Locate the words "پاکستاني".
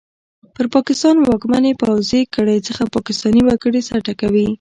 2.95-3.41